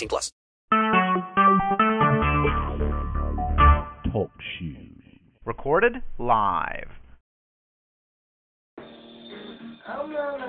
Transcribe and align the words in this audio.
18 0.00 0.08
plus. 0.08 0.32
Talk 4.12 4.30
shoes. 4.58 5.02
Recorded 5.44 6.02
live. 6.18 6.88
I'm 9.86 10.12
not 10.12 10.40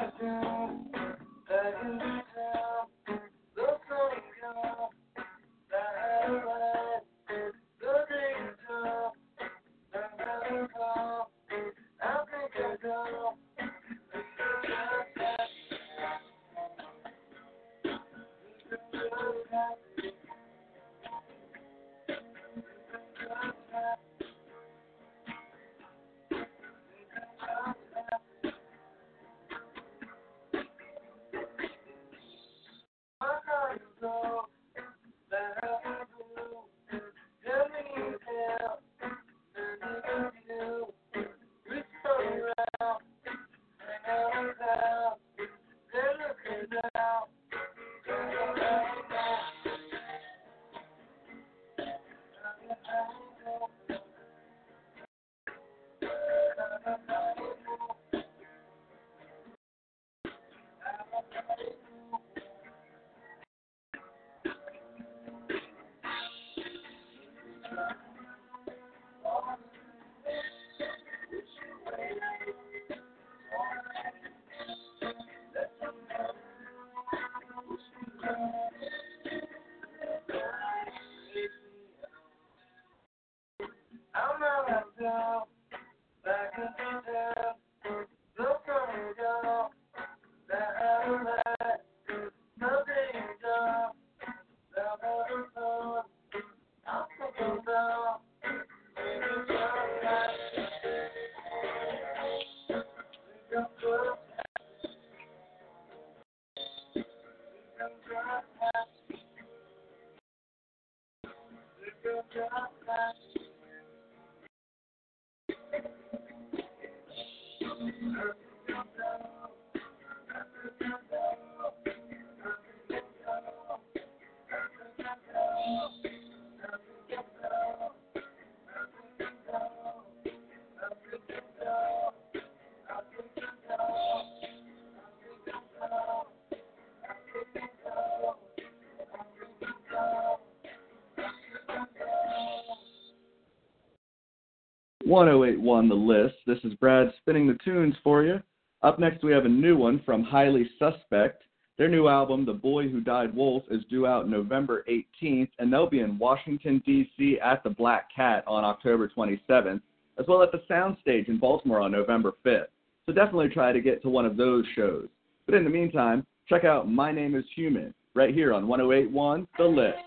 1081 145.12 145.90
The 145.90 145.94
List. 145.94 146.36
This 146.48 146.60
is 146.64 146.74
Brad 146.76 147.12
spinning 147.18 147.46
the 147.46 147.58
tunes 147.66 147.96
for 148.02 148.24
you. 148.24 148.42
Up 148.82 148.98
next, 148.98 149.26
we 149.26 149.34
have 149.34 149.44
a 149.44 149.50
new 149.50 149.76
one 149.76 150.02
from 150.06 150.24
Highly 150.24 150.70
Suspect. 150.80 151.44
Their 151.78 151.90
new 151.90 152.08
album, 152.08 152.46
The 152.46 152.54
Boy 152.54 152.88
Who 152.88 153.02
Died 153.02 153.36
Wolf, 153.36 153.64
is 153.70 153.84
due 153.90 154.08
out 154.08 154.30
November 154.30 154.86
18th, 154.90 155.50
and 155.60 155.72
they'll 155.72 155.90
be 155.90 156.00
in 156.00 156.18
Washington, 156.18 156.82
D.C. 156.86 157.38
at 157.44 157.62
the 157.62 157.72
Black 157.72 158.08
Cat 158.16 158.46
on 158.48 158.64
October 158.64 159.12
27th, 159.14 159.82
as 160.18 160.26
well 160.30 160.44
at 160.44 160.54
the 160.54 160.64
Soundstage 160.70 161.28
in 161.28 161.38
Baltimore 161.38 161.82
on 161.82 161.92
November 161.92 162.32
5th. 162.46 162.68
So 163.06 163.12
definitely 163.12 163.50
try 163.50 163.74
to 163.74 163.82
get 163.82 164.02
to 164.04 164.10
one 164.10 164.26
of 164.26 164.38
those 164.38 164.64
shows. 164.78 165.10
But 165.46 165.56
in 165.56 165.66
the 165.66 165.70
meantime, 165.70 166.26
check 166.48 166.64
out 166.64 166.90
My 166.90 167.12
Name 167.12 167.36
is 167.36 167.44
Human 167.54 167.94
right 168.14 168.34
here 168.34 168.54
on 168.54 168.66
1081 168.66 169.46
The 169.58 169.66
List. 169.66 169.98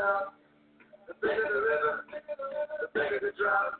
The 0.00 1.14
bigger 1.20 1.44
the 1.52 1.60
river, 1.60 2.04
the 2.80 2.88
bigger 2.94 3.20
the 3.20 3.32
drop. 3.36 3.74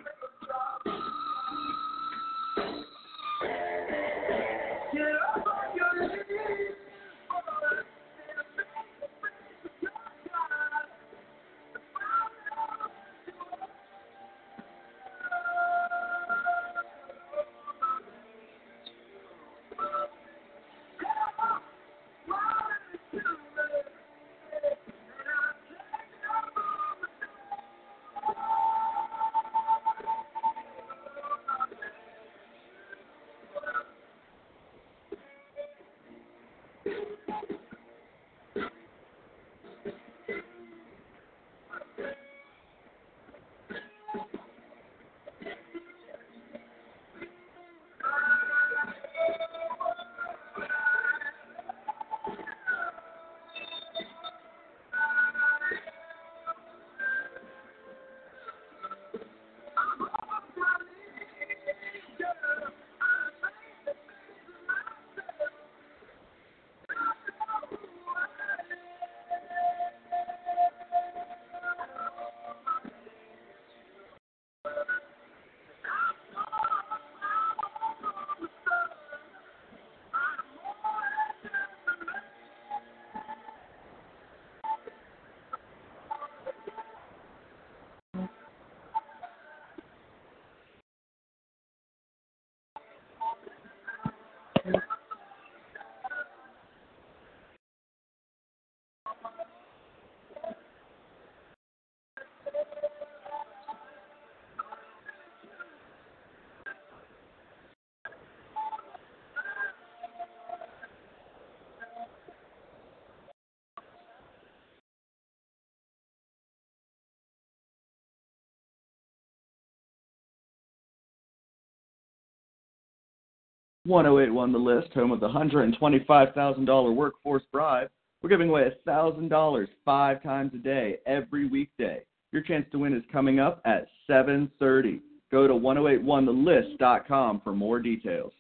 One 123.91 124.05
zero 124.05 124.21
eight 124.21 124.33
one 124.33 124.53
the 124.53 124.59
list, 124.59 124.93
home 124.95 125.11
of 125.11 125.19
the 125.19 125.29
hundred 125.29 125.63
and 125.65 125.77
twenty 125.77 126.05
five 126.07 126.33
thousand 126.33 126.65
dollar 126.65 126.93
workforce 126.93 127.43
bribe. 127.51 127.91
We're 128.23 128.29
giving 128.29 128.49
away 128.49 128.69
a 128.69 128.77
thousand 128.87 129.31
dollars 129.31 129.69
five 129.85 130.23
times 130.23 130.53
a 130.55 130.59
day, 130.59 130.99
every 131.07 131.49
weekday. 131.49 132.05
Your 132.31 132.43
chance 132.43 132.65
to 132.71 132.79
win 132.79 132.95
is 132.95 133.03
coming 133.11 133.41
up 133.41 133.61
at 133.65 133.89
seven 134.07 134.49
thirty. 134.61 135.01
Go 135.33 135.49
to 135.49 135.55
1081thelist.com 135.55 137.41
for 137.43 137.53
more 137.53 137.81
details. 137.81 138.33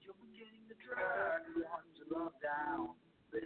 You're 0.00 0.16
beginning 0.24 0.64
to 0.72 0.76
drag 0.80 1.44
one's 1.52 2.00
love 2.08 2.32
down. 2.40 2.96
This 3.32 3.44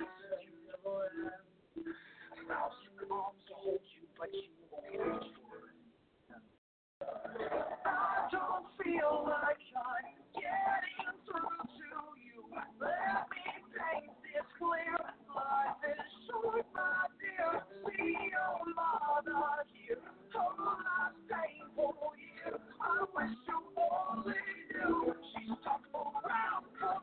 arms 3.11 3.43
to 3.49 3.55
hold 3.55 3.83
you, 3.95 4.07
but 4.19 4.31
you 4.33 4.47
won't 4.71 4.95
reach 4.95 5.31
for 5.43 5.59
it. 5.67 5.79
I 7.85 8.29
don't 8.31 8.67
feel 8.79 9.27
like 9.27 9.59
I'm 9.75 10.15
getting 10.35 11.15
through 11.27 11.67
to 11.67 12.01
you. 12.23 12.47
Let 12.81 13.27
me 13.31 13.43
paint 13.75 14.15
this 14.23 14.47
clear. 14.59 14.95
Life 15.35 15.83
is 15.83 16.07
short, 16.31 16.67
my 16.75 17.11
dear. 17.19 17.63
See 17.91 18.15
your 18.31 18.63
mother 18.75 19.67
here. 19.75 19.99
Her 20.31 20.51
last 20.63 21.19
painful 21.27 21.95
year. 22.19 22.59
I 22.81 23.05
wish 23.15 23.37
you 23.47 23.59
only. 23.79 24.64
She's 24.87 25.57
stuck 25.63 25.83
around 25.95 26.67
for 26.81 27.01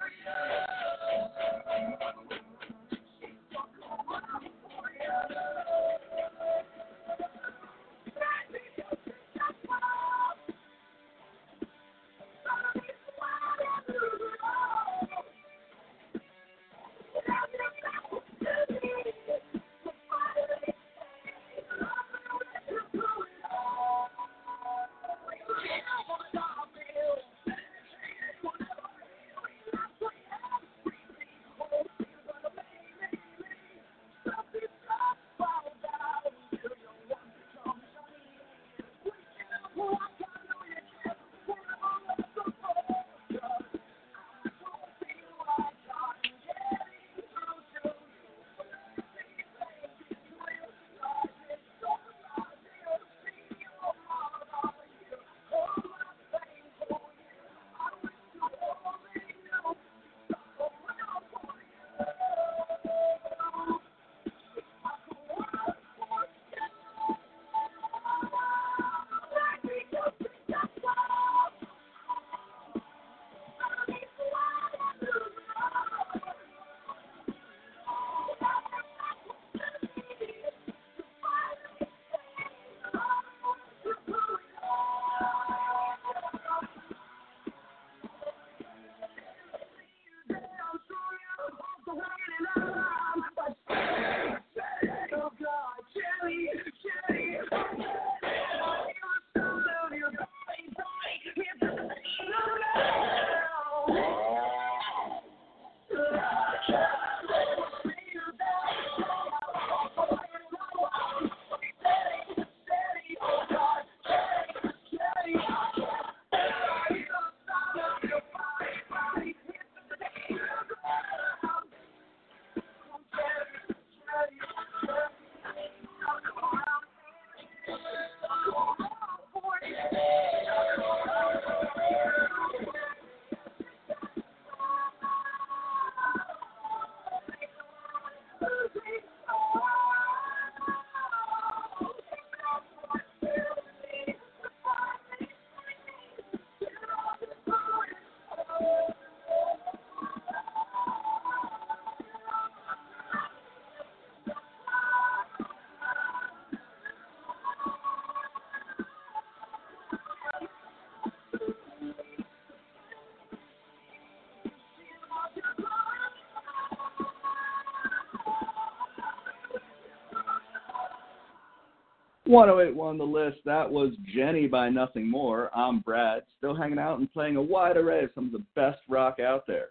1081 172.31 172.97
the 172.97 173.03
list. 173.03 173.39
That 173.43 173.69
was 173.69 173.91
Jenny 174.15 174.47
by 174.47 174.69
Nothing 174.69 175.05
More. 175.05 175.51
I'm 175.53 175.81
Brad, 175.81 176.23
still 176.37 176.55
hanging 176.55 176.79
out 176.79 176.99
and 176.99 177.11
playing 177.11 177.35
a 177.35 177.41
wide 177.41 177.75
array 177.75 178.05
of 178.05 178.11
some 178.15 178.27
of 178.27 178.31
the 178.31 178.45
best 178.55 178.79
rock 178.87 179.19
out 179.19 179.45
there. 179.45 179.67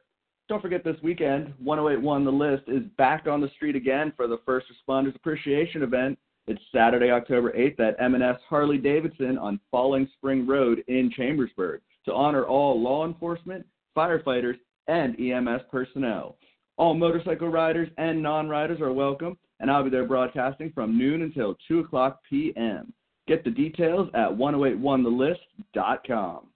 Don't 0.47 0.61
forget 0.61 0.85
this 0.85 0.99
weekend, 1.03 1.55
1081 1.59 2.23
the 2.27 2.31
list 2.31 2.65
is 2.67 2.83
back 2.99 3.27
on 3.27 3.41
the 3.41 3.49
street 3.57 3.77
again 3.77 4.13
for 4.15 4.27
the 4.27 4.41
First 4.45 4.67
Responders 4.69 5.17
Appreciation 5.17 5.83
event. 5.83 6.19
It's 6.49 6.61
Saturday, 6.71 7.11
October 7.11 7.51
8th 7.53 7.81
at 7.81 7.97
M&S 7.99 8.37
Harley 8.47 8.77
Davidson 8.77 9.39
on 9.39 9.59
Falling 9.71 10.07
Spring 10.19 10.47
Road 10.47 10.85
in 10.87 11.11
Chambersburg 11.17 11.81
to 12.05 12.13
honor 12.13 12.45
all 12.45 12.79
law 12.79 13.07
enforcement, 13.07 13.65
firefighters, 13.97 14.59
and 14.87 15.19
EMS 15.19 15.63
personnel. 15.71 16.37
All 16.77 16.93
motorcycle 16.93 17.49
riders 17.49 17.89
and 17.97 18.23
non-riders 18.23 18.83
are 18.83 18.93
welcome, 18.93 19.39
and 19.61 19.71
I'll 19.71 19.85
be 19.85 19.91
there 19.91 20.07
broadcasting 20.07 20.73
from 20.75 20.99
noon 20.99 21.23
until 21.23 21.57
2 21.69 21.79
o'clock 21.81 22.21
p.m. 22.29 22.93
Get 23.29 23.45
the 23.45 23.51
details 23.51 24.09
at 24.15 24.31
1081thelist.com. 24.31 26.47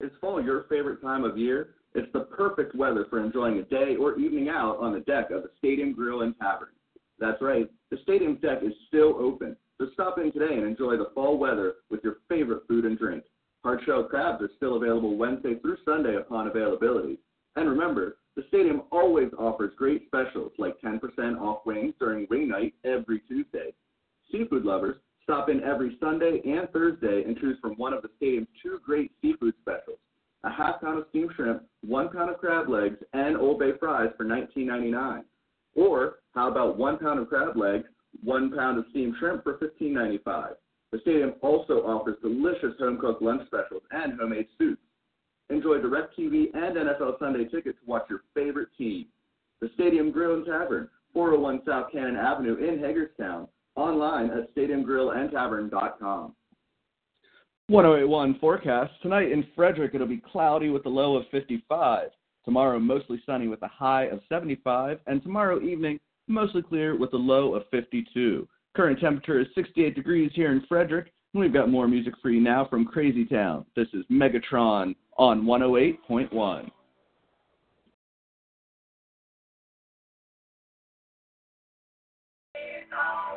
Is 0.00 0.10
fall 0.20 0.42
your 0.42 0.64
favorite 0.68 1.00
time 1.00 1.24
of 1.24 1.38
year? 1.38 1.70
It's 1.94 2.12
the 2.12 2.20
perfect 2.20 2.74
weather 2.74 3.06
for 3.10 3.22
enjoying 3.22 3.58
a 3.58 3.62
day 3.62 3.96
or 3.96 4.18
evening 4.18 4.48
out 4.48 4.78
on 4.78 4.92
the 4.92 5.00
deck 5.00 5.30
of 5.30 5.42
the 5.42 5.50
Stadium 5.58 5.92
Grill 5.92 6.22
and 6.22 6.34
Tavern. 6.38 6.70
That's 7.18 7.42
right, 7.42 7.70
the 7.90 7.98
stadium 8.02 8.36
deck 8.36 8.60
is 8.62 8.72
still 8.88 9.14
open, 9.18 9.56
so 9.78 9.88
stop 9.92 10.18
in 10.18 10.32
today 10.32 10.54
and 10.54 10.66
enjoy 10.66 10.96
the 10.96 11.10
fall 11.14 11.36
weather 11.38 11.74
with 11.90 12.02
your 12.02 12.16
favorite 12.28 12.62
food 12.66 12.84
and 12.84 12.98
drink. 12.98 13.22
Hard 13.62 13.80
shell 13.86 14.02
crabs 14.04 14.42
are 14.42 14.50
still 14.56 14.76
available 14.76 15.16
Wednesday 15.16 15.54
through 15.60 15.76
Sunday 15.84 16.16
upon 16.16 16.48
availability. 16.48 17.18
And 17.54 17.68
remember, 17.68 18.16
the 18.36 18.44
stadium 18.48 18.82
always 18.90 19.30
offers 19.38 19.72
great 19.76 20.06
specials 20.06 20.52
like 20.58 20.80
10% 20.80 21.40
off 21.40 21.66
wings 21.66 21.94
during 21.98 22.26
wing 22.30 22.48
night 22.48 22.74
every 22.84 23.20
Tuesday. 23.20 23.72
Seafood 24.30 24.64
lovers, 24.64 24.96
stop 25.22 25.50
in 25.50 25.62
every 25.62 25.96
Sunday 26.00 26.40
and 26.44 26.68
Thursday 26.70 27.24
and 27.24 27.36
choose 27.38 27.58
from 27.60 27.74
one 27.74 27.92
of 27.92 28.02
the 28.02 28.08
stadium's 28.16 28.48
two 28.62 28.80
great 28.84 29.12
seafood 29.20 29.54
specials. 29.60 29.98
A 30.44 30.50
half 30.50 30.80
pound 30.80 30.98
of 30.98 31.06
steamed 31.10 31.30
shrimp, 31.36 31.62
one 31.82 32.08
pound 32.08 32.30
of 32.30 32.38
crab 32.38 32.68
legs, 32.68 32.96
and 33.12 33.36
Old 33.36 33.58
Bay 33.58 33.72
fries 33.78 34.10
for 34.16 34.24
$19.99. 34.24 35.22
Or 35.74 36.16
how 36.34 36.50
about 36.50 36.78
one 36.78 36.98
pound 36.98 37.20
of 37.20 37.28
crab 37.28 37.56
legs, 37.56 37.84
one 38.24 38.50
pound 38.50 38.78
of 38.78 38.86
steamed 38.90 39.14
shrimp 39.18 39.44
for 39.44 39.58
$15.95. 39.58 40.54
The 40.90 40.98
stadium 41.00 41.34
also 41.42 41.86
offers 41.86 42.18
delicious 42.22 42.78
home 42.78 42.98
cooked 42.98 43.22
lunch 43.22 43.46
specials 43.46 43.82
and 43.92 44.18
homemade 44.18 44.48
soups. 44.58 44.82
Enjoy 45.50 45.78
DirecTV 45.78 46.54
and 46.54 46.76
NFL 46.76 47.18
Sunday 47.18 47.44
tickets 47.44 47.78
to 47.80 47.86
watch 47.86 48.06
your 48.08 48.22
favorite 48.34 48.68
team. 48.76 49.06
The 49.60 49.70
Stadium 49.74 50.10
Grill 50.10 50.34
and 50.34 50.46
Tavern, 50.46 50.88
401 51.12 51.62
South 51.66 51.92
Cannon 51.92 52.16
Avenue 52.16 52.56
in 52.56 52.78
Hagerstown. 52.78 53.48
Online 53.76 54.30
at 54.30 54.54
stadiumgrillandtavern.com. 54.54 56.34
1081 57.68 58.38
forecast. 58.38 58.92
Tonight 59.02 59.32
in 59.32 59.46
Frederick, 59.54 59.94
it'll 59.94 60.06
be 60.06 60.22
cloudy 60.30 60.68
with 60.68 60.84
a 60.86 60.90
low 60.90 61.16
of 61.16 61.24
55. 61.30 62.08
Tomorrow, 62.44 62.78
mostly 62.80 63.22
sunny 63.24 63.48
with 63.48 63.62
a 63.62 63.68
high 63.68 64.04
of 64.04 64.20
75. 64.28 64.98
And 65.06 65.22
tomorrow 65.22 65.60
evening, 65.60 66.00
mostly 66.28 66.62
clear 66.62 66.98
with 66.98 67.12
a 67.14 67.18
low 67.18 67.54
of 67.54 67.62
52. 67.70 68.48
Current 68.74 69.00
temperature 69.00 69.40
is 69.40 69.46
68 69.54 69.94
degrees 69.94 70.32
here 70.34 70.52
in 70.52 70.64
Frederick. 70.68 71.12
And 71.34 71.40
we've 71.40 71.52
got 71.52 71.70
more 71.70 71.88
music 71.88 72.14
for 72.20 72.30
you 72.30 72.40
now 72.40 72.66
from 72.68 72.84
Crazy 72.84 73.24
Town. 73.24 73.64
This 73.76 73.88
is 73.94 74.04
Megatron 74.10 74.94
on 75.18 75.42
108.1. 75.42 76.70
I'm 82.54 83.31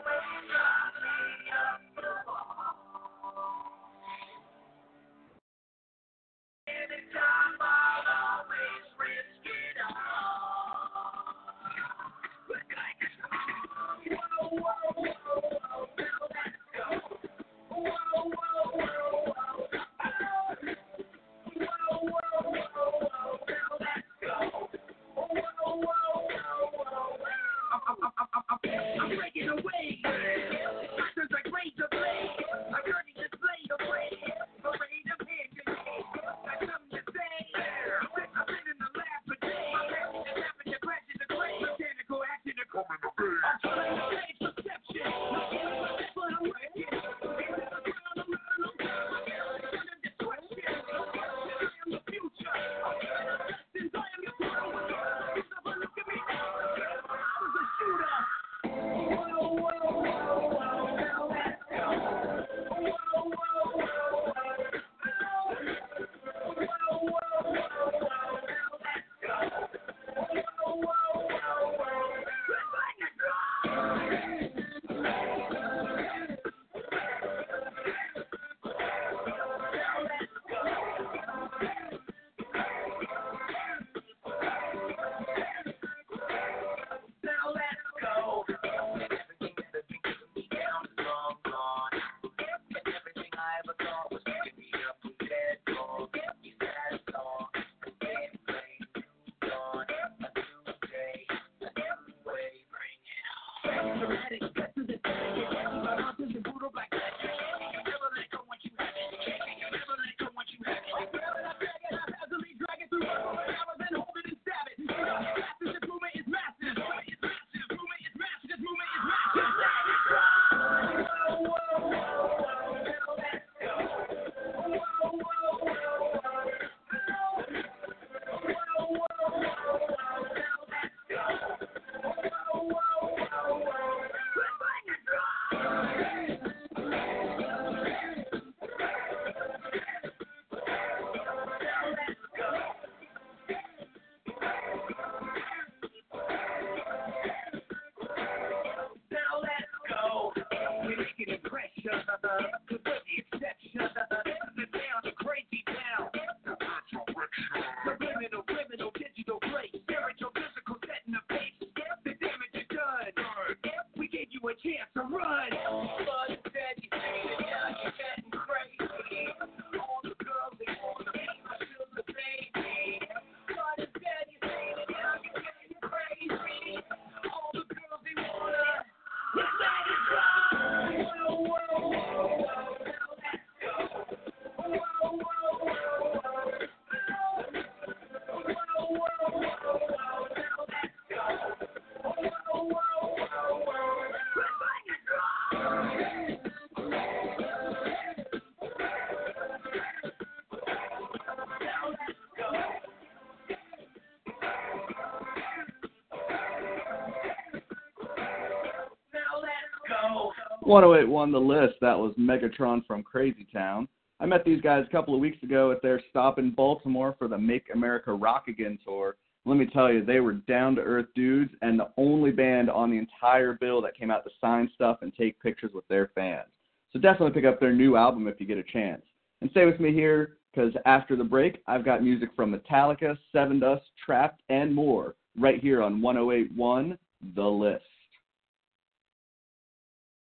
1081 210.65 211.31
The 211.31 211.39
List, 211.39 211.75
that 211.81 211.97
was 211.97 212.15
Megatron 212.17 212.83
from 212.87 213.03
Crazy 213.03 213.45
Town. 213.53 213.87
I 214.19 214.25
met 214.25 214.43
these 214.43 214.61
guys 214.61 214.83
a 214.87 214.91
couple 214.91 215.13
of 215.13 215.19
weeks 215.19 215.41
ago 215.43 215.71
at 215.71 215.79
their 215.83 216.01
stop 216.09 216.39
in 216.39 216.49
Baltimore 216.49 217.15
for 217.19 217.27
the 217.27 217.37
Make 217.37 217.67
America 217.71 218.11
Rock 218.11 218.47
Again 218.47 218.79
tour. 218.83 219.15
Let 219.45 219.57
me 219.57 219.67
tell 219.67 219.93
you, 219.93 220.03
they 220.03 220.21
were 220.21 220.33
down 220.33 220.73
to 220.75 220.81
earth 220.81 221.05
dudes 221.13 221.51
and 221.61 221.79
the 221.79 221.91
only 221.97 222.31
band 222.31 222.71
on 222.71 222.89
the 222.89 222.97
entire 222.97 223.53
bill 223.53 223.79
that 223.83 223.95
came 223.95 224.09
out 224.09 224.23
to 224.23 224.31
sign 224.41 224.71
stuff 224.73 224.99
and 225.03 225.13
take 225.13 225.39
pictures 225.39 225.69
with 225.71 225.87
their 225.87 226.09
fans. 226.15 226.47
So 226.91 226.97
definitely 226.97 227.39
pick 227.39 227.47
up 227.47 227.59
their 227.59 227.73
new 227.73 227.95
album 227.95 228.27
if 228.27 228.39
you 228.39 228.47
get 228.47 228.57
a 228.57 228.63
chance. 228.63 229.03
And 229.41 229.51
stay 229.51 229.65
with 229.65 229.79
me 229.79 229.93
here 229.93 230.37
because 230.51 230.73
after 230.87 231.15
the 231.15 231.23
break, 231.23 231.61
I've 231.67 231.85
got 231.85 232.01
music 232.01 232.29
from 232.35 232.51
Metallica, 232.51 233.15
Seven 233.31 233.59
Dust, 233.59 233.83
Trapt, 234.07 234.37
and 234.49 234.73
more 234.73 235.13
right 235.37 235.59
here 235.59 235.83
on 235.83 236.01
1081 236.01 236.97
The 237.35 237.43
List. 237.43 237.83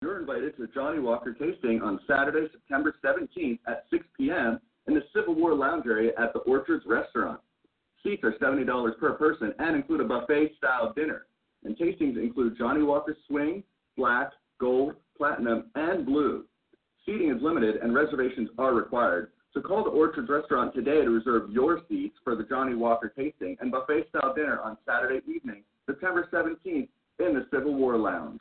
You're 0.03 0.19
invited 0.19 0.57
to 0.57 0.63
the 0.63 0.73
Johnnie 0.73 0.99
Walker 0.99 1.35
tasting 1.35 1.83
on 1.83 2.01
Saturday, 2.09 2.49
September 2.53 2.95
17th 3.05 3.59
at 3.67 3.85
6 3.91 4.03
p.m. 4.17 4.59
in 4.89 4.95
the 4.95 5.03
Civil 5.15 5.35
War 5.35 5.55
Lounge 5.55 5.85
area 5.85 6.13
at 6.19 6.33
the 6.33 6.39
Orchards 6.41 6.87
Restaurant. 6.87 7.39
Seats 8.03 8.25
are 8.25 8.33
$70 8.41 8.99
per 8.99 9.13
person 9.13 9.53
and 9.59 9.77
include 9.77 10.01
a 10.01 10.05
buffet 10.05 10.53
style 10.57 10.95
dinner. 10.97 11.27
And 11.65 11.77
tastings 11.77 12.17
include 12.17 12.57
Johnnie 12.57 12.83
Walker 12.83 13.15
Swing, 13.29 13.63
Black, 13.99 14.31
Gold, 14.59 14.95
Platinum, 15.19 15.65
and 15.75 16.07
Blue. 16.07 16.47
Seating 17.05 17.31
is 17.31 17.43
limited 17.43 17.77
and 17.77 17.95
reservations 17.95 18.49
are 18.57 18.73
required. 18.73 19.33
So 19.53 19.61
call 19.61 19.85
the 19.85 19.91
Orchards 19.91 20.31
Restaurant 20.31 20.75
today 20.75 21.03
to 21.03 21.11
reserve 21.11 21.51
your 21.51 21.83
seats 21.91 22.17
for 22.25 22.37
the 22.37 22.45
Johnnie 22.45 22.75
Walker 22.75 23.13
tasting 23.15 23.55
and 23.61 23.71
buffet 23.71 24.09
style 24.09 24.33
dinner 24.35 24.61
on 24.61 24.79
Saturday 24.87 25.21
evening, 25.31 25.63
September 25.85 26.27
17th 26.33 26.89
in 27.19 27.35
the 27.35 27.47
Civil 27.53 27.75
War 27.75 27.99
Lounge. 27.99 28.41